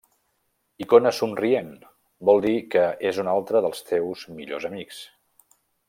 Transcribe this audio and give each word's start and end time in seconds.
Icona 0.85 1.11
somrient: 1.17 1.69
vol 2.29 2.41
dir 2.47 2.55
que 2.77 2.87
és 3.11 3.21
un 3.25 3.29
altre 3.35 3.63
dels 3.67 3.87
teus 3.93 4.25
millors 4.41 4.67
amics. 4.73 5.05